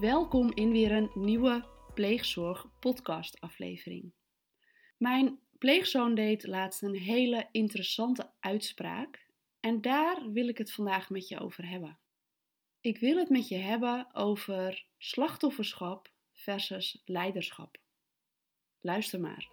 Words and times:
Welkom 0.00 0.52
in 0.54 0.70
weer 0.70 0.92
een 0.92 1.10
nieuwe 1.14 1.64
pleegzorg 1.94 2.66
podcast 2.80 3.40
aflevering. 3.40 4.12
Mijn 4.96 5.38
pleegzoon 5.58 6.14
deed 6.14 6.46
laatst 6.46 6.82
een 6.82 6.94
hele 6.94 7.48
interessante 7.52 8.30
uitspraak 8.40 9.26
en 9.60 9.80
daar 9.80 10.30
wil 10.32 10.48
ik 10.48 10.58
het 10.58 10.72
vandaag 10.72 11.10
met 11.10 11.28
je 11.28 11.40
over 11.40 11.68
hebben. 11.68 11.98
Ik 12.80 12.98
wil 12.98 13.16
het 13.16 13.28
met 13.28 13.48
je 13.48 13.56
hebben 13.56 14.14
over 14.14 14.86
slachtofferschap 14.98 16.12
versus 16.32 17.02
leiderschap. 17.04 17.76
Luister 18.80 19.20
maar. 19.20 19.48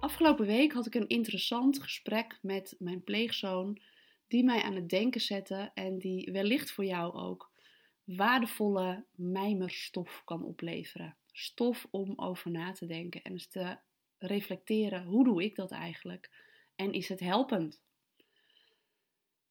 Afgelopen 0.00 0.46
week 0.46 0.72
had 0.72 0.86
ik 0.86 0.94
een 0.94 1.08
interessant 1.08 1.82
gesprek 1.82 2.38
met 2.42 2.74
mijn 2.78 3.04
pleegzoon, 3.04 3.80
die 4.28 4.44
mij 4.44 4.62
aan 4.62 4.74
het 4.74 4.88
denken 4.88 5.20
zette 5.20 5.70
en 5.74 5.98
die 5.98 6.32
wellicht 6.32 6.70
voor 6.70 6.84
jou 6.84 7.14
ook 7.14 7.52
waardevolle 8.04 9.04
mijmerstof 9.14 10.22
kan 10.24 10.44
opleveren. 10.44 11.16
Stof 11.32 11.86
om 11.90 12.12
over 12.16 12.50
na 12.50 12.72
te 12.72 12.86
denken 12.86 13.22
en 13.22 13.32
eens 13.32 13.48
te 13.48 13.78
reflecteren: 14.18 15.04
hoe 15.04 15.24
doe 15.24 15.44
ik 15.44 15.54
dat 15.54 15.70
eigenlijk? 15.70 16.30
En 16.76 16.92
is 16.92 17.08
het 17.08 17.20
helpend? 17.20 17.84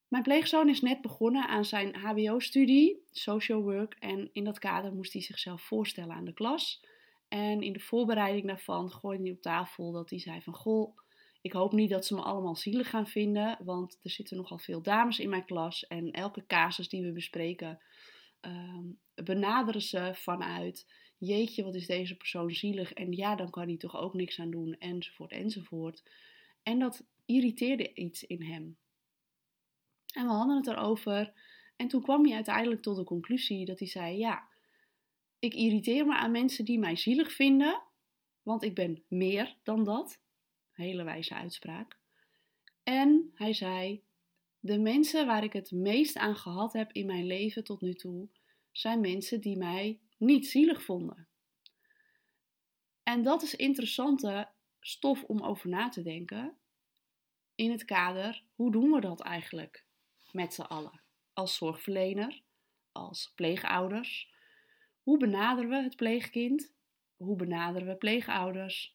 Mijn 0.07 0.23
pleegzoon 0.23 0.69
is 0.69 0.81
net 0.81 1.01
begonnen 1.01 1.47
aan 1.47 1.65
zijn 1.65 1.95
HBO-studie, 1.95 3.05
social 3.11 3.61
work, 3.61 3.95
en 3.99 4.29
in 4.31 4.43
dat 4.43 4.59
kader 4.59 4.93
moest 4.93 5.13
hij 5.13 5.21
zichzelf 5.21 5.61
voorstellen 5.61 6.15
aan 6.15 6.25
de 6.25 6.33
klas. 6.33 6.85
En 7.27 7.61
in 7.61 7.73
de 7.73 7.79
voorbereiding 7.79 8.47
daarvan 8.47 8.91
gooide 8.91 9.23
hij 9.23 9.31
op 9.31 9.41
tafel 9.41 9.91
dat 9.91 10.09
hij 10.09 10.19
zei 10.19 10.41
van, 10.41 10.53
goh, 10.53 10.97
ik 11.45 11.51
hoop 11.51 11.71
niet 11.71 11.89
dat 11.89 12.05
ze 12.05 12.15
me 12.15 12.21
allemaal 12.21 12.55
zielig 12.55 12.89
gaan 12.89 13.07
vinden, 13.07 13.57
want 13.63 13.99
er 14.03 14.09
zitten 14.09 14.37
nogal 14.37 14.57
veel 14.57 14.81
dames 14.81 15.19
in 15.19 15.29
mijn 15.29 15.45
klas 15.45 15.87
en 15.87 16.11
elke 16.11 16.45
casus 16.45 16.89
die 16.89 17.03
we 17.03 17.11
bespreken 17.11 17.79
ehm, 18.39 18.83
benaderen 19.13 19.81
ze 19.81 20.11
vanuit, 20.13 20.91
jeetje, 21.17 21.63
wat 21.63 21.75
is 21.75 21.85
deze 21.85 22.17
persoon 22.17 22.51
zielig 22.51 22.93
en 22.93 23.11
ja, 23.11 23.35
dan 23.35 23.49
kan 23.49 23.67
hij 23.67 23.77
toch 23.77 23.95
ook 23.95 24.13
niks 24.13 24.39
aan 24.39 24.51
doen, 24.51 24.75
enzovoort, 24.79 25.31
enzovoort. 25.31 26.03
En 26.63 26.79
dat 26.79 27.05
irriteerde 27.25 27.93
iets 27.93 28.23
in 28.23 28.43
hem. 28.43 28.77
En 30.13 30.25
we 30.25 30.31
hadden 30.31 30.55
het 30.55 30.67
erover. 30.67 31.33
En 31.75 31.87
toen 31.87 32.01
kwam 32.01 32.25
hij 32.25 32.35
uiteindelijk 32.35 32.81
tot 32.81 32.95
de 32.95 33.03
conclusie 33.03 33.65
dat 33.65 33.79
hij 33.79 33.87
zei: 33.87 34.17
Ja, 34.17 34.47
ik 35.39 35.53
irriteer 35.53 36.05
me 36.05 36.15
aan 36.15 36.31
mensen 36.31 36.65
die 36.65 36.79
mij 36.79 36.95
zielig 36.95 37.31
vinden, 37.31 37.81
want 38.41 38.63
ik 38.63 38.75
ben 38.75 39.03
meer 39.07 39.57
dan 39.63 39.83
dat. 39.83 40.23
Hele 40.75 41.03
wijze 41.03 41.33
uitspraak. 41.33 41.97
En 42.83 43.31
hij 43.33 43.53
zei: 43.53 44.03
De 44.59 44.79
mensen 44.79 45.25
waar 45.25 45.43
ik 45.43 45.53
het 45.53 45.71
meest 45.71 46.17
aan 46.17 46.35
gehad 46.35 46.73
heb 46.73 46.91
in 46.91 47.05
mijn 47.05 47.25
leven 47.25 47.63
tot 47.63 47.81
nu 47.81 47.93
toe, 47.93 48.29
zijn 48.71 48.99
mensen 48.99 49.41
die 49.41 49.57
mij 49.57 49.99
niet 50.17 50.47
zielig 50.47 50.83
vonden. 50.83 51.27
En 53.03 53.23
dat 53.23 53.43
is 53.43 53.55
interessante 53.55 54.49
stof 54.79 55.23
om 55.23 55.41
over 55.41 55.69
na 55.69 55.89
te 55.89 56.01
denken 56.01 56.57
in 57.55 57.71
het 57.71 57.85
kader: 57.85 58.43
hoe 58.55 58.71
doen 58.71 58.91
we 58.91 59.01
dat 59.01 59.21
eigenlijk? 59.21 59.85
met 60.35 60.53
z'n 60.53 60.61
allen. 60.61 61.01
Als 61.33 61.55
zorgverlener, 61.55 62.41
als 62.91 63.31
pleegouders. 63.35 64.33
Hoe 65.03 65.17
benaderen 65.17 65.69
we 65.69 65.83
het 65.83 65.95
pleegkind? 65.95 66.73
Hoe 67.15 67.35
benaderen 67.35 67.87
we 67.87 67.95
pleegouders? 67.95 68.94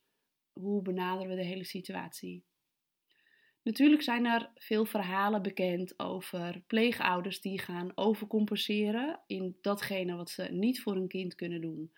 Hoe 0.60 0.82
benaderen 0.82 1.28
we 1.28 1.42
de 1.42 1.48
hele 1.48 1.64
situatie? 1.64 2.44
Natuurlijk 3.62 4.02
zijn 4.02 4.26
er 4.26 4.50
veel 4.54 4.84
verhalen 4.84 5.42
bekend 5.42 5.98
over 5.98 6.62
pleegouders 6.66 7.40
die 7.40 7.60
gaan 7.60 7.92
overcompenseren 7.94 9.20
in 9.26 9.56
datgene 9.60 10.16
wat 10.16 10.30
ze 10.30 10.42
niet 10.42 10.82
voor 10.82 10.94
hun 10.94 11.08
kind 11.08 11.34
kunnen 11.34 11.60
doen. 11.60 11.92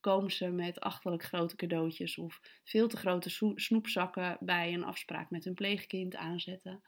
Komen 0.00 0.30
ze 0.30 0.48
met 0.50 0.80
achterlijk 0.80 1.22
grote 1.22 1.56
cadeautjes 1.56 2.18
of 2.18 2.40
veel 2.64 2.88
te 2.88 2.96
grote 2.96 3.54
snoepzakken 3.54 4.36
bij 4.40 4.72
een 4.72 4.84
afspraak 4.84 5.30
met 5.30 5.44
hun 5.44 5.54
pleegkind 5.54 6.16
aanzetten? 6.16 6.82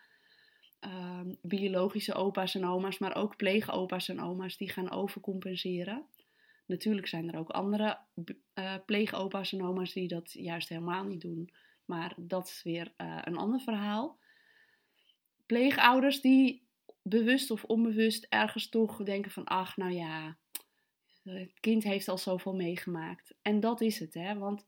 Ehm, 0.81 1.35
biologische 1.43 2.15
opa's 2.15 2.55
en 2.55 2.67
oma's, 2.67 2.99
maar 2.99 3.17
ook 3.17 3.37
pleegopa's 3.37 4.09
en 4.09 4.21
oma's 4.21 4.57
die 4.57 4.71
gaan 4.71 4.91
overcompenseren. 4.91 6.07
Natuurlijk 6.67 7.07
zijn 7.07 7.33
er 7.33 7.39
ook 7.39 7.51
andere 7.51 7.99
uh, 8.55 8.75
pleegopa's 8.87 9.53
en 9.53 9.63
oma's 9.63 9.93
die 9.93 10.09
dat 10.09 10.33
juist 10.33 10.69
helemaal 10.69 11.05
niet 11.05 11.21
doen. 11.21 11.51
Maar 11.85 12.15
dat 12.17 12.47
is 12.49 12.63
weer 12.63 12.93
uh, 12.97 13.19
een 13.25 13.37
ander 13.37 13.61
verhaal. 13.61 14.19
Pleegouders 15.47 16.21
die 16.21 16.67
bewust 17.03 17.51
of 17.51 17.65
onbewust 17.65 18.27
ergens 18.29 18.69
toch 18.69 19.03
denken 19.03 19.31
van... 19.31 19.45
ach, 19.45 19.77
nou 19.77 19.93
ja, 19.93 20.37
het 21.23 21.61
kind 21.61 21.83
heeft 21.83 22.09
al 22.09 22.19
zoveel 22.19 22.55
meegemaakt. 22.55 23.35
En 23.43 23.61
dat 23.61 23.81
is 23.81 23.99
het, 23.99 24.15
hè. 24.15 24.39
Want 24.39 24.67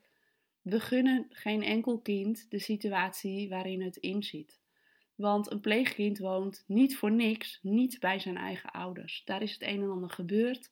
we 0.63 0.81
gunnen 0.81 1.27
geen 1.31 1.63
enkel 1.63 2.01
kind 2.01 2.51
de 2.51 2.59
situatie 2.59 3.49
waarin 3.49 3.83
het 3.83 3.97
in 3.97 4.23
zit. 4.23 4.61
Want 5.15 5.51
een 5.51 5.61
pleegkind 5.61 6.19
woont 6.19 6.65
niet 6.67 6.97
voor 6.97 7.13
niks 7.13 7.59
niet 7.63 8.01
bij 8.01 8.19
zijn 8.19 8.37
eigen 8.37 8.71
ouders. 8.71 9.23
Daar 9.25 9.43
is 9.43 9.53
het 9.53 9.63
een 9.63 9.83
en 9.83 9.91
ander 9.91 10.11
gebeurd. 10.11 10.71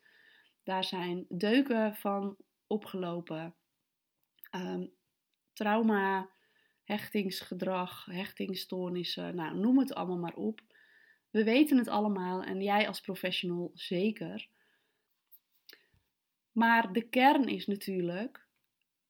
Daar 0.65 0.85
zijn 0.85 1.27
deuken 1.29 1.97
van 1.97 2.37
opgelopen. 2.67 3.55
Um, 4.51 4.93
trauma, 5.53 6.31
hechtingsgedrag, 6.85 8.05
hechtingstoornissen, 8.05 9.35
nou, 9.35 9.57
noem 9.57 9.79
het 9.79 9.95
allemaal 9.95 10.19
maar 10.19 10.35
op. 10.35 10.61
We 11.31 11.45
weten 11.45 11.79
het 11.79 11.89
allemaal 11.89 12.43
en 12.43 12.63
jij 12.63 12.89
als 12.89 13.01
professional 13.01 13.71
zeker. 13.75 14.49
Maar 16.53 16.93
de 16.93 17.09
kern 17.09 17.49
is 17.49 17.67
natuurlijk: 17.67 18.47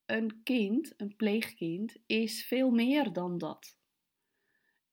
een 0.06 0.40
kind, 0.42 0.94
een 0.96 1.16
pleegkind, 1.16 1.96
is 2.06 2.46
veel 2.46 2.70
meer 2.70 3.12
dan 3.12 3.38
dat. 3.38 3.76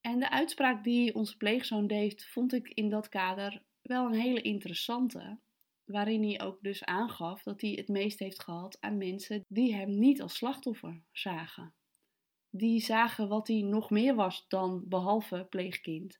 En 0.02 0.20
de 0.20 0.30
uitspraak 0.30 0.84
die 0.84 1.16
onze 1.16 1.38
pleegzoon 1.38 1.88
deed, 1.88 2.26
vond 2.26 2.54
ik 2.54 2.68
in 2.68 2.90
dat 2.90 3.10
kader 3.10 3.64
wel 3.82 4.06
een 4.06 4.20
hele 4.20 4.42
interessante. 4.42 5.40
Waarin 5.86 6.24
hij 6.24 6.42
ook 6.42 6.62
dus 6.62 6.84
aangaf 6.84 7.44
dat 7.44 7.62
hij 7.62 7.72
het 7.72 7.88
meest 7.88 8.20
heeft 8.20 8.44
gehad 8.44 8.78
aan 8.80 8.98
mensen 8.98 9.46
die 9.48 9.76
hem 9.76 10.00
niet 10.00 10.22
als 10.22 10.36
slachtoffer 10.36 11.02
zagen. 11.12 11.74
Die 12.50 12.80
zagen 12.80 13.28
wat 13.28 13.48
hij 13.48 13.62
nog 13.62 13.90
meer 13.90 14.16
was 14.16 14.46
dan 14.48 14.84
behalve 14.88 15.48
pleegkind. 15.50 16.20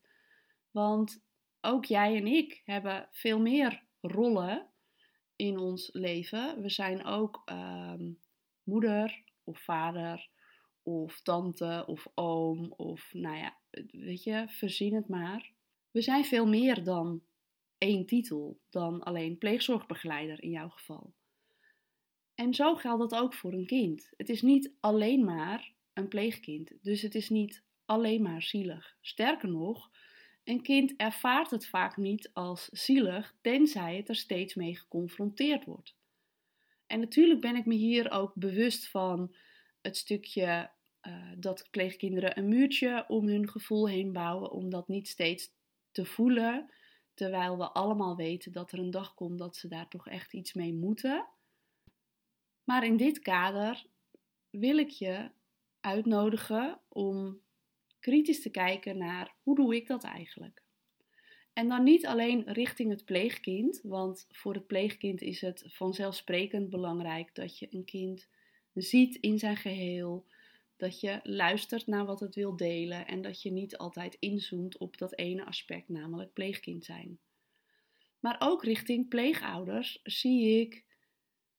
Want 0.72 1.24
ook 1.62 1.86
jij 1.86 2.16
en 2.16 2.28
ik 2.28 2.62
hebben 2.66 3.08
veel 3.12 3.40
meer 3.40 3.84
rollen 4.02 4.70
in 5.36 5.58
ons 5.58 5.90
leven. 5.94 6.62
We 6.62 6.70
zijn 6.70 7.06
ook 7.06 7.42
ehm, 7.46 8.12
moeder 8.64 9.24
of 9.44 9.60
vader 9.60 10.30
of 10.84 11.22
tante 11.22 11.84
of 11.88 12.08
oom 12.14 12.74
of 12.78 13.14
nou 13.14 13.38
ja, 13.38 13.58
weet 13.92 14.24
je, 14.24 14.46
verzin 14.48 14.96
het 14.96 15.08
maar. 15.08 15.52
We 15.92 16.02
zijn 16.02 16.26
veel 16.26 16.48
meer 16.48 16.84
dan 16.84 17.22
één 17.82 18.06
titel, 18.06 18.60
dan 18.70 19.04
alleen 19.04 19.38
pleegzorgbegeleider 19.38 20.44
in 20.44 20.50
jouw 20.50 20.70
geval. 20.70 21.14
En 22.36 22.54
zo 22.54 22.76
geldt 22.76 23.10
dat 23.10 23.22
ook 23.22 23.34
voor 23.34 23.54
een 23.54 23.66
kind. 23.66 24.12
Het 24.18 24.30
is 24.30 24.42
niet 24.42 24.72
alleen 24.80 25.24
maar 25.24 25.74
een 25.94 26.08
pleegkind, 26.08 26.72
dus 26.82 27.02
het 27.02 27.16
is 27.16 27.30
niet 27.30 27.64
alleen 27.86 28.22
maar 28.22 28.42
zielig. 28.42 28.98
Sterker 29.02 29.50
nog, 29.50 29.92
een 30.44 30.62
kind 30.62 30.94
ervaart 30.98 31.52
het 31.52 31.68
vaak 31.68 31.98
niet 31.98 32.30
als 32.34 32.70
zielig, 32.72 33.36
tenzij 33.42 33.96
het 33.96 34.10
er 34.10 34.16
steeds 34.16 34.56
mee 34.56 34.76
geconfronteerd 34.76 35.66
wordt. 35.66 35.96
En 36.88 37.00
natuurlijk 37.00 37.42
ben 37.42 37.56
ik 37.56 37.66
me 37.66 37.76
hier 37.76 38.12
ook 38.12 38.34
bewust 38.36 38.88
van 38.88 39.36
het 39.82 39.98
stukje 39.98 40.72
uh, 41.08 41.32
dat 41.38 41.68
pleegkinderen 41.72 42.38
een 42.38 42.48
muurtje 42.48 43.06
om 43.08 43.28
hun 43.28 43.50
gevoel 43.50 43.88
heen 43.88 44.12
bouwen, 44.12 44.52
om 44.52 44.70
dat 44.70 44.88
niet 44.88 45.08
steeds 45.08 45.52
te 45.92 46.06
voelen, 46.06 46.72
terwijl 47.22 47.58
we 47.58 47.72
allemaal 47.72 48.16
weten 48.16 48.52
dat 48.52 48.72
er 48.72 48.80
een 48.80 48.92
dag 48.92 49.14
komt 49.14 49.40
dat 49.40 49.56
ze 49.56 49.68
daar 49.68 49.88
toch 49.88 50.08
echt 50.08 50.34
iets 50.34 50.54
mee 50.54 50.74
moeten. 50.74 51.28
Maar 52.64 52.86
in 52.86 52.98
dit 52.98 53.20
kader 53.20 53.86
wil 54.50 54.78
ik 54.78 54.90
je 54.90 55.32
uitnodigen 55.80 56.82
om 56.88 57.42
kritisch 58.00 58.42
te 58.42 58.50
kijken 58.50 58.98
naar 58.98 59.36
hoe 59.44 59.56
doe 59.56 59.76
ik 59.76 59.88
dat 59.88 60.04
eigenlijk? 60.04 60.64
En 61.54 61.68
dan 61.68 61.84
niet 61.84 62.06
alleen 62.06 62.54
richting 62.54 62.90
het 62.90 63.06
pleegkind, 63.06 63.82
want 63.84 64.26
voor 64.30 64.54
het 64.54 64.68
pleegkind 64.68 65.22
is 65.22 65.42
het 65.42 65.64
vanzelfsprekend 65.68 66.70
belangrijk 66.70 67.36
dat 67.36 67.60
je 67.60 67.68
een 67.70 67.86
kind 67.86 68.30
ziet 68.74 69.16
in 69.16 69.40
zijn 69.40 69.58
geheel, 69.58 70.26
dat 70.82 71.00
je 71.00 71.20
luistert 71.24 71.88
naar 71.88 72.06
wat 72.06 72.20
het 72.20 72.36
wil 72.36 72.56
delen 72.56 73.08
en 73.08 73.22
dat 73.22 73.42
je 73.42 73.52
niet 73.52 73.78
altijd 73.78 74.16
inzoomt 74.20 74.78
op 74.78 74.98
dat 74.98 75.18
ene 75.18 75.46
aspect, 75.46 75.90
namelijk 75.90 76.34
pleegkind 76.34 76.86
zijn. 76.86 77.20
Maar 78.20 78.36
ook 78.40 78.64
richting 78.64 79.10
pleegouders 79.10 80.00
zie 80.04 80.60
ik 80.60 80.86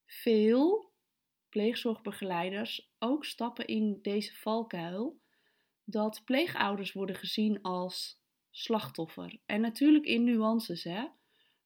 veel 0.06 0.92
pleegzorgbegeleiders 1.48 2.92
ook 2.98 3.24
stappen 3.24 3.66
in 3.66 3.98
deze 4.02 4.34
valkuil 4.34 5.20
dat 5.84 6.22
pleegouders 6.24 6.92
worden 6.92 7.16
gezien 7.16 7.62
als 7.62 8.22
slachtoffer. 8.50 9.40
En 9.46 9.60
natuurlijk 9.60 10.04
in 10.04 10.24
nuances, 10.24 10.84
hè? 10.84 11.06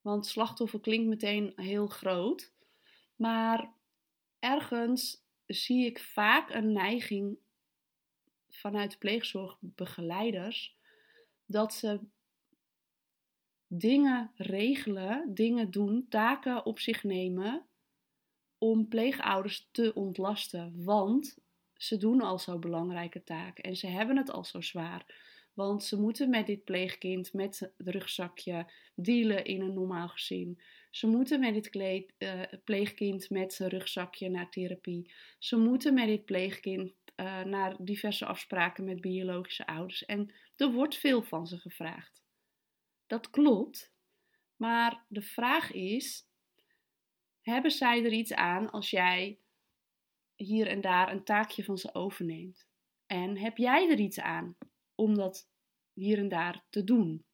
Want 0.01 0.27
slachtoffer 0.27 0.81
klinkt 0.81 1.09
meteen 1.09 1.53
heel 1.55 1.87
groot. 1.87 2.53
Maar 3.15 3.75
ergens 4.39 5.25
zie 5.47 5.87
ik 5.87 5.99
vaak 5.99 6.55
een 6.55 6.73
neiging 6.73 7.39
vanuit 8.57 8.99
pleegzorgbegeleiders 8.99 10.77
dat 11.47 11.75
ze 11.75 12.01
dingen 13.67 14.31
regelen, 14.35 15.35
dingen 15.35 15.71
doen, 15.71 16.07
taken 16.09 16.67
op 16.67 16.79
zich 16.79 17.05
nemen 17.05 17.67
om 18.59 18.89
pleegouders 18.89 19.69
te 19.71 19.95
ontlasten. 19.95 20.85
Want 20.85 21.39
ze 21.75 21.97
doen 21.97 22.21
al 22.21 22.39
zo 22.39 22.59
belangrijke 22.59 23.23
taken 23.23 23.65
en 23.65 23.77
ze 23.77 23.87
hebben 23.87 24.17
het 24.17 24.31
al 24.31 24.45
zo 24.45 24.61
zwaar. 24.61 25.25
Want 25.55 25.85
ze 25.85 26.01
moeten 26.01 26.31
met 26.31 26.47
dit 26.47 26.65
pleegkind, 26.65 27.33
met 27.33 27.59
het 27.77 27.89
rugzakje, 27.89 28.71
dealen 28.95 29.45
in 29.45 29.61
een 29.61 29.75
normaal 29.75 30.09
gezin. 30.09 30.61
Ze 30.91 31.07
moeten 31.07 31.41
met 31.41 31.55
dit 31.55 31.75
uh, 32.19 32.43
pleegkind 32.65 33.31
met 33.31 33.53
zijn 33.53 33.69
rugzakje 33.69 34.29
naar 34.29 34.51
therapie. 34.51 35.13
Ze 35.39 35.57
moeten 35.57 35.95
met 35.95 36.07
dit 36.07 36.25
pleegkind 36.25 36.95
uh, 37.17 37.43
naar 37.43 37.77
diverse 37.79 38.27
afspraken 38.27 38.85
met 38.85 39.01
biologische 39.01 39.67
ouders. 39.67 40.05
En 40.05 40.35
er 40.57 40.73
wordt 40.73 40.97
veel 40.97 41.23
van 41.23 41.47
ze 41.47 41.59
gevraagd. 41.59 42.23
Dat 43.07 43.31
klopt. 43.31 43.95
Maar 44.57 45.05
de 45.09 45.23
vraag 45.23 45.73
is: 45.73 46.29
hebben 47.41 47.71
zij 47.71 48.05
er 48.05 48.13
iets 48.13 48.33
aan 48.33 48.71
als 48.71 48.91
jij 48.91 49.39
hier 50.35 50.67
en 50.67 50.81
daar 50.81 51.13
een 51.13 51.25
taakje 51.25 51.65
van 51.65 51.79
ze 51.79 51.95
overneemt? 51.95 52.67
En 53.07 53.39
heb 53.39 53.57
jij 53.57 53.91
er 53.91 53.99
iets 53.99 54.21
aan 54.21 54.57
om 54.95 55.15
dat 55.15 55.49
hier 55.93 56.19
en 56.19 56.29
daar 56.29 56.65
te 56.71 56.85
doen? 56.85 57.25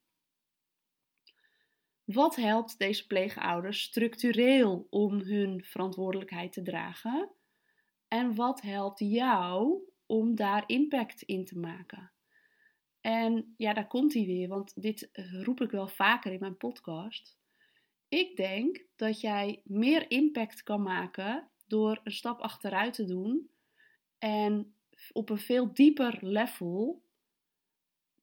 Wat 2.05 2.37
helpt 2.37 2.79
deze 2.79 3.07
pleegouders 3.07 3.83
structureel 3.83 4.87
om 4.91 5.21
hun 5.21 5.65
verantwoordelijkheid 5.65 6.53
te 6.53 6.63
dragen? 6.63 7.35
En 8.13 8.35
wat 8.35 8.61
helpt 8.61 8.99
jou 8.99 9.83
om 10.07 10.35
daar 10.35 10.65
impact 10.67 11.23
in 11.23 11.45
te 11.45 11.59
maken? 11.59 12.13
En 13.01 13.55
ja, 13.57 13.73
daar 13.73 13.87
komt 13.87 14.15
hij 14.15 14.25
weer, 14.25 14.49
want 14.49 14.83
dit 14.83 15.09
roep 15.43 15.61
ik 15.61 15.71
wel 15.71 15.89
vaker 15.89 16.33
in 16.33 16.41
mijn 16.41 16.57
podcast. 16.57 17.39
Ik 18.09 18.37
denk 18.37 18.85
dat 18.97 19.21
jij 19.21 19.61
meer 19.65 20.11
impact 20.11 20.63
kan 20.63 20.83
maken 20.83 21.51
door 21.67 22.01
een 22.05 22.13
stap 22.13 22.41
achteruit 22.41 22.95
te 22.95 23.05
doen 23.05 23.51
en 24.19 24.75
op 25.13 25.31
een 25.31 25.39
veel 25.39 25.75
dieper 25.75 26.19
level 26.21 27.03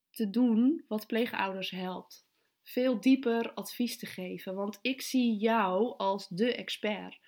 te 0.10 0.30
doen 0.30 0.86
wat 0.88 1.08
pleegouders 1.08 1.70
helpt. 1.70 2.28
Veel 2.64 3.00
dieper 3.00 3.54
advies 3.54 3.98
te 3.98 4.06
geven, 4.06 4.56
want 4.56 4.80
ik 4.82 5.02
zie 5.02 5.36
jou 5.38 5.98
als 5.98 6.28
de 6.28 6.56
expert. 6.56 7.20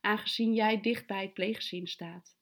Aangezien 0.00 0.54
jij 0.54 0.80
dicht 0.80 1.06
bij 1.06 1.22
het 1.22 1.34
pleeggezin 1.34 1.86
staat, 1.86 2.36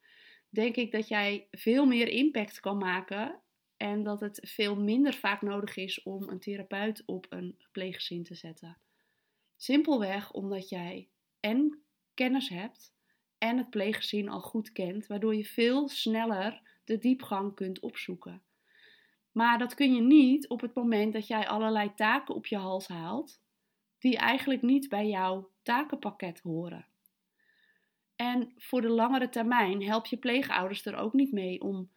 denk 0.49 0.77
ik 0.77 0.93
dat 0.93 1.09
jij 1.09 1.49
veel 1.51 1.87
meer 1.87 2.09
impact 2.09 2.61
kan 2.61 2.79
maken 2.79 3.41
en 3.77 4.03
dat 4.03 4.21
het 4.21 4.41
veel 4.43 4.77
minder 4.77 5.15
vaak 5.15 5.43
nodig 5.43 5.77
is 5.77 6.03
om 6.03 6.29
een 6.29 6.41
therapeut 6.41 7.03
op 7.07 7.27
een 7.29 7.59
pleeggezin 7.73 8.23
te 8.23 8.35
zetten. 8.35 8.79
Simpelweg 9.57 10.33
omdat 10.33 10.69
jij 10.69 11.09
en 11.41 11.83
kennis 12.15 12.49
hebt 12.49 12.95
en 13.39 13.57
het 13.59 13.71
pleeggezin 13.71 14.29
al 14.29 14.41
goed 14.41 14.73
kent, 14.73 15.07
waardoor 15.07 15.35
je 15.35 15.45
veel 15.45 15.89
sneller 15.89 16.63
de 16.85 16.99
diepgang 16.99 17.55
kunt 17.55 17.81
opzoeken. 17.81 18.43
Maar 19.33 19.59
dat 19.59 19.75
kun 19.75 19.95
je 19.95 20.01
niet 20.01 20.49
op 20.49 20.61
het 20.61 20.75
moment 20.75 21.13
dat 21.13 21.27
jij 21.27 21.49
allerlei 21.49 21.95
taken 21.95 22.35
op 22.35 22.47
je 22.47 22.57
hals 22.57 22.89
haalt, 22.89 23.41
die 23.99 24.17
eigenlijk 24.17 24.63
niet 24.63 24.89
bij 24.89 25.09
jouw 25.09 25.51
takenpakket 25.63 26.41
horen. 26.41 26.87
En 28.17 28.53
voor 28.57 28.81
de 28.81 28.89
langere 28.89 29.29
termijn 29.29 29.83
help 29.83 30.07
je 30.07 30.17
pleegouders 30.17 30.87
er 30.87 30.97
ook 30.97 31.13
niet 31.13 31.33
mee 31.33 31.61
om 31.61 31.91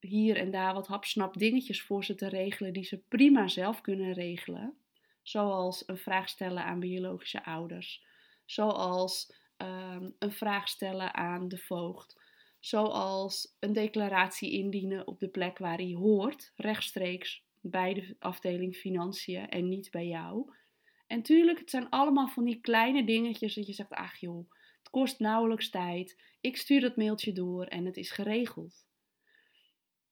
hier 0.00 0.36
en 0.36 0.50
daar 0.50 0.74
wat 0.74 0.86
hapsnap 0.86 1.38
dingetjes 1.38 1.82
voor 1.82 2.04
ze 2.04 2.14
te 2.14 2.28
regelen 2.28 2.72
die 2.72 2.84
ze 2.84 3.02
prima 3.08 3.48
zelf 3.48 3.80
kunnen 3.80 4.12
regelen. 4.12 4.76
Zoals 5.22 5.82
een 5.86 5.98
vraag 5.98 6.28
stellen 6.28 6.64
aan 6.64 6.80
biologische 6.80 7.44
ouders. 7.44 8.04
Zoals 8.44 9.34
ehm, 9.56 10.10
een 10.18 10.32
vraag 10.32 10.68
stellen 10.68 11.14
aan 11.14 11.48
de 11.48 11.58
voogd. 11.58 12.20
Zoals 12.60 13.56
een 13.60 13.72
declaratie 13.72 14.52
indienen 14.52 15.06
op 15.06 15.18
de 15.18 15.28
plek 15.28 15.58
waar 15.58 15.76
hij 15.76 15.92
hoort, 15.92 16.52
rechtstreeks 16.56 17.44
bij 17.60 17.94
de 17.94 18.16
afdeling 18.18 18.76
financiën 18.76 19.48
en 19.48 19.68
niet 19.68 19.90
bij 19.90 20.06
jou. 20.06 20.52
En 21.06 21.22
tuurlijk, 21.22 21.58
het 21.58 21.70
zijn 21.70 21.88
allemaal 21.88 22.28
van 22.28 22.44
die 22.44 22.60
kleine 22.60 23.04
dingetjes 23.04 23.54
dat 23.54 23.66
je 23.66 23.72
zegt: 23.72 23.90
ach 23.90 24.16
joh, 24.16 24.50
kost 24.92 25.18
nauwelijks 25.18 25.70
tijd. 25.70 26.22
Ik 26.40 26.56
stuur 26.56 26.80
dat 26.80 26.96
mailtje 26.96 27.32
door 27.32 27.64
en 27.64 27.84
het 27.84 27.96
is 27.96 28.10
geregeld. 28.10 28.86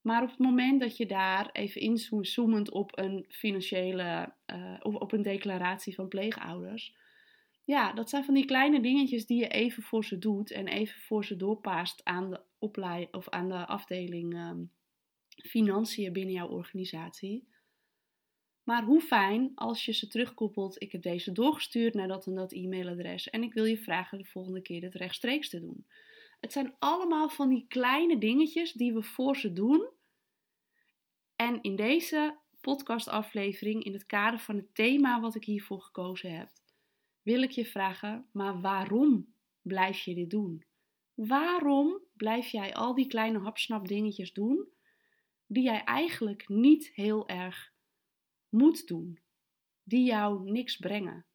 Maar 0.00 0.23
op 0.23 0.29
het 0.29 0.38
moment 0.38 0.81
dat 0.81 0.97
je 0.97 1.06
daar 1.06 1.50
even 1.53 1.81
inzoomend 1.81 2.71
op 2.71 2.99
een 2.99 3.25
financiële 3.29 4.35
uh, 4.47 4.77
of 4.81 4.94
op 4.94 5.12
een 5.12 5.23
declaratie 5.23 5.94
van 5.94 6.09
pleegouders. 6.09 6.94
Ja, 7.65 7.93
dat 7.93 8.11
zijn 8.11 8.25
van 8.25 8.35
die 8.35 8.44
kleine 8.44 8.81
dingetjes 8.81 9.27
die 9.27 9.38
je 9.38 9.49
even 9.49 9.82
voor 9.82 10.05
ze 10.05 10.19
doet 10.19 10.50
en 10.50 10.67
even 10.67 11.00
voor 11.00 11.25
ze 11.25 11.37
doorpaast 11.37 12.05
aan 12.05 12.31
de 12.31 12.41
of 13.11 13.29
aan 13.29 13.49
de 13.49 13.67
afdeling 13.67 14.35
um, 14.35 14.71
financiën 15.49 16.12
binnen 16.12 16.35
jouw 16.35 16.49
organisatie. 16.49 17.49
Maar 18.71 18.85
hoe 18.85 19.01
fijn 19.01 19.53
als 19.55 19.85
je 19.85 19.93
ze 19.93 20.07
terugkoppelt. 20.07 20.83
Ik 20.83 20.93
heb 20.93 21.03
deze 21.03 21.33
doorgestuurd 21.33 21.95
naar 21.95 22.09
dat 22.09 22.27
en 22.27 22.35
dat 22.35 22.53
e-mailadres 22.53 23.31
en 23.31 23.43
ik 23.43 23.53
wil 23.53 23.65
je 23.65 23.79
vragen 23.79 24.19
de 24.19 24.25
volgende 24.25 24.63
keer 24.63 24.83
het 24.83 24.95
rechtstreeks 24.95 25.49
te 25.49 25.61
doen. 25.61 25.87
Het 26.41 26.53
zijn 26.53 26.75
allemaal 26.79 27.29
van 27.29 27.49
die 27.49 27.65
kleine 27.69 28.19
dingetjes 28.19 28.73
die 28.73 28.93
we 28.93 29.03
voor 29.03 29.37
ze 29.37 29.53
doen. 29.53 29.89
En 31.37 31.63
in 31.63 31.77
deze 31.77 32.39
podcastaflevering, 32.61 33.85
in 33.85 33.93
het 33.93 34.07
kader 34.07 34.39
van 34.39 34.57
het 34.57 34.75
thema 34.75 35.21
wat 35.21 35.35
ik 35.35 35.45
hiervoor 35.45 35.81
gekozen 35.81 36.37
heb, 36.37 36.49
wil 37.23 37.43
ik 37.43 37.51
je 37.51 37.67
vragen: 37.67 38.27
maar 38.33 38.61
waarom 38.61 39.35
blijf 39.63 39.99
je 39.99 40.15
dit 40.15 40.31
doen? 40.31 40.65
Waarom 41.15 42.01
blijf 42.17 42.49
jij 42.49 42.75
al 42.75 42.95
die 42.95 43.07
kleine 43.07 43.39
hapsnap 43.39 43.89
dingetjes 43.89 44.33
doen 44.33 44.69
die 45.47 45.62
jij 45.62 45.85
eigenlijk 45.85 46.49
niet 46.49 46.91
heel 46.95 47.29
erg 47.29 47.73
moet 48.50 48.87
doen? 48.87 49.19
Die 49.83 50.04
jou 50.04 50.50
niks 50.50 50.76
brengen. 50.76 51.26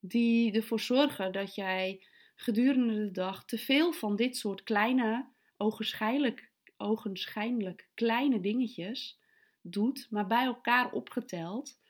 Die 0.00 0.52
ervoor 0.52 0.80
zorgen 0.80 1.32
dat 1.32 1.54
jij 1.54 2.06
gedurende 2.34 2.94
de 2.94 3.10
dag 3.10 3.44
te 3.44 3.58
veel 3.58 3.92
van 3.92 4.16
dit 4.16 4.36
soort 4.36 4.62
kleine, 4.62 5.32
ogenschijnlijk, 5.56 6.52
ogenschijnlijk 6.76 7.88
kleine 7.94 8.40
dingetjes 8.40 9.20
doet, 9.60 10.06
maar 10.10 10.26
bij 10.26 10.44
elkaar 10.44 10.92
opgeteld, 10.92 11.80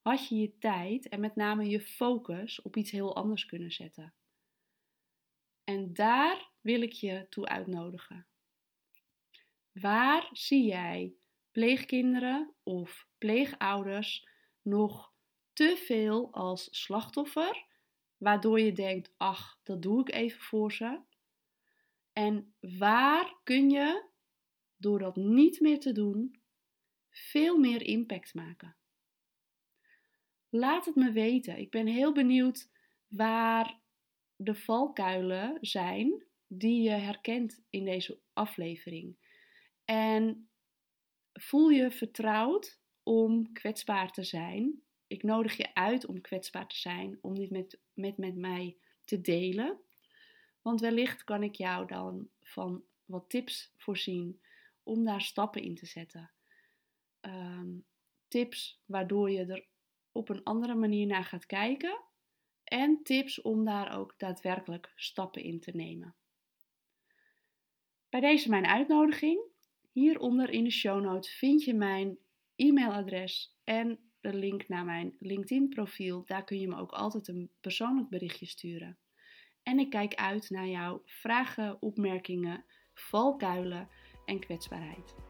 had 0.00 0.28
je 0.28 0.36
je 0.36 0.58
tijd 0.58 1.08
en 1.08 1.20
met 1.20 1.36
name 1.36 1.68
je 1.68 1.80
focus 1.80 2.62
op 2.62 2.76
iets 2.76 2.90
heel 2.90 3.16
anders 3.16 3.46
kunnen 3.46 3.72
zetten. 3.72 4.14
En 5.64 5.92
daar 5.92 6.50
wil 6.60 6.82
ik 6.82 6.92
je 6.92 7.26
toe 7.28 7.46
uitnodigen. 7.46 8.26
Waar 9.72 10.28
zie 10.32 10.64
jij 10.64 11.14
pleegkinderen 11.50 12.54
of 12.62 13.07
pleegouders 13.18 14.28
nog 14.62 15.12
te 15.52 15.82
veel 15.86 16.32
als 16.32 16.68
slachtoffer 16.70 17.66
waardoor 18.16 18.60
je 18.60 18.72
denkt: 18.72 19.14
ach, 19.16 19.60
dat 19.62 19.82
doe 19.82 20.00
ik 20.00 20.12
even 20.12 20.40
voor 20.40 20.72
ze. 20.72 21.00
En 22.12 22.54
waar 22.60 23.40
kun 23.44 23.70
je, 23.70 24.08
door 24.76 24.98
dat 24.98 25.16
niet 25.16 25.60
meer 25.60 25.80
te 25.80 25.92
doen, 25.92 26.40
veel 27.10 27.58
meer 27.58 27.82
impact 27.82 28.34
maken? 28.34 28.76
Laat 30.48 30.84
het 30.84 30.94
me 30.94 31.12
weten. 31.12 31.58
Ik 31.58 31.70
ben 31.70 31.86
heel 31.86 32.12
benieuwd 32.12 32.70
waar 33.06 33.80
de 34.36 34.54
valkuilen 34.54 35.58
zijn 35.60 36.26
die 36.46 36.82
je 36.82 36.90
herkent 36.90 37.62
in 37.70 37.84
deze 37.84 38.20
aflevering. 38.32 39.16
En 39.84 40.50
voel 41.32 41.68
je 41.68 41.90
vertrouwd 41.90 42.80
om 43.08 43.52
kwetsbaar 43.52 44.12
te 44.12 44.22
zijn 44.22 44.82
ik 45.08 45.22
nodig 45.22 45.56
je 45.56 45.74
uit 45.74 46.06
om 46.06 46.20
kwetsbaar 46.20 46.66
te 46.66 46.76
zijn, 46.76 47.18
om 47.20 47.34
dit 47.34 47.50
met, 47.50 47.78
met, 47.92 48.16
met 48.16 48.36
mij 48.36 48.76
te 49.04 49.20
delen. 49.20 49.78
Want 50.62 50.80
wellicht 50.80 51.24
kan 51.24 51.42
ik 51.42 51.54
jou 51.54 51.86
dan 51.86 52.28
van 52.40 52.84
wat 53.04 53.24
tips 53.28 53.72
voorzien 53.76 54.40
om 54.82 55.04
daar 55.04 55.22
stappen 55.22 55.62
in 55.62 55.74
te 55.74 55.86
zetten. 55.86 56.30
Ehm, 57.20 57.76
tips 58.28 58.82
waardoor 58.84 59.30
je 59.30 59.44
er 59.44 59.66
op 60.12 60.28
een 60.28 60.44
andere 60.44 60.74
manier 60.74 61.06
naar 61.06 61.24
gaat 61.24 61.46
kijken. 61.46 62.00
En 62.64 63.02
tips 63.02 63.40
om 63.40 63.64
daar 63.64 63.98
ook 63.98 64.14
daadwerkelijk 64.18 64.92
stappen 64.96 65.42
in 65.42 65.60
te 65.60 65.70
nemen. 65.70 66.14
Bij 68.08 68.20
deze 68.20 68.48
mijn 68.48 68.66
uitnodiging. 68.66 69.40
Hieronder 69.92 70.50
in 70.50 70.64
de 70.64 70.70
show 70.70 71.02
notes 71.02 71.30
vind 71.30 71.64
je 71.64 71.74
mijn 71.74 72.18
e-mailadres 72.58 73.58
en 73.64 73.98
de 74.20 74.34
link 74.34 74.68
naar 74.68 74.84
mijn 74.84 75.16
LinkedIn-profiel. 75.18 76.24
Daar 76.24 76.44
kun 76.44 76.60
je 76.60 76.68
me 76.68 76.76
ook 76.76 76.92
altijd 76.92 77.28
een 77.28 77.50
persoonlijk 77.60 78.08
berichtje 78.08 78.46
sturen. 78.46 78.98
En 79.62 79.78
ik 79.78 79.90
kijk 79.90 80.14
uit 80.14 80.50
naar 80.50 80.66
jouw 80.66 81.02
vragen, 81.04 81.82
opmerkingen, 81.82 82.64
valkuilen 82.94 83.88
en 84.24 84.40
kwetsbaarheid. 84.40 85.27